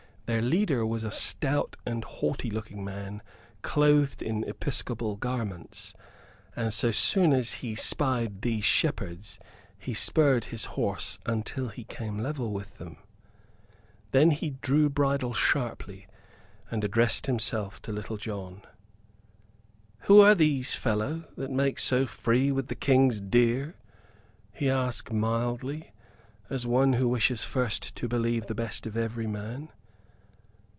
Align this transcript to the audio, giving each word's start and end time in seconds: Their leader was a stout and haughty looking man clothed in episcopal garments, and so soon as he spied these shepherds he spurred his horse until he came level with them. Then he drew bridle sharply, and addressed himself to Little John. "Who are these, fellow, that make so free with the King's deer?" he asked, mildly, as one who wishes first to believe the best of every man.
Their 0.27 0.41
leader 0.41 0.85
was 0.85 1.03
a 1.03 1.11
stout 1.11 1.75
and 1.85 2.05
haughty 2.05 2.49
looking 2.49 2.85
man 2.85 3.21
clothed 3.63 4.21
in 4.21 4.45
episcopal 4.45 5.17
garments, 5.17 5.93
and 6.55 6.73
so 6.73 6.89
soon 6.89 7.33
as 7.33 7.55
he 7.55 7.75
spied 7.75 8.41
these 8.41 8.63
shepherds 8.63 9.39
he 9.77 9.93
spurred 9.93 10.45
his 10.45 10.63
horse 10.79 11.19
until 11.25 11.67
he 11.67 11.83
came 11.83 12.17
level 12.19 12.53
with 12.53 12.77
them. 12.77 12.95
Then 14.11 14.31
he 14.31 14.51
drew 14.51 14.87
bridle 14.89 15.33
sharply, 15.33 16.07
and 16.69 16.85
addressed 16.85 17.25
himself 17.25 17.81
to 17.81 17.91
Little 17.91 18.15
John. 18.15 18.61
"Who 20.03 20.21
are 20.21 20.33
these, 20.33 20.73
fellow, 20.75 21.25
that 21.35 21.51
make 21.51 21.77
so 21.77 22.05
free 22.05 22.53
with 22.53 22.69
the 22.69 22.75
King's 22.75 23.19
deer?" 23.19 23.75
he 24.53 24.69
asked, 24.69 25.11
mildly, 25.11 25.91
as 26.49 26.65
one 26.65 26.93
who 26.93 27.09
wishes 27.09 27.43
first 27.43 27.97
to 27.97 28.07
believe 28.07 28.45
the 28.45 28.55
best 28.55 28.85
of 28.87 28.95
every 28.95 29.27
man. 29.27 29.67